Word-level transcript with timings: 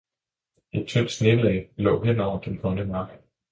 et 0.77 0.85
tyndt 0.93 1.11
snelag 1.17 1.61
lå 1.89 1.95
hen 2.07 2.19
over 2.29 2.39
den 2.49 2.57
grønne 2.65 2.85
mark. 2.97 3.17